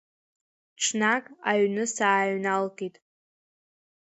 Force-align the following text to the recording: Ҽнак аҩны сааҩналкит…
Ҽнак 0.81 1.25
аҩны 1.49 1.83
сааҩналкит… 1.95 2.95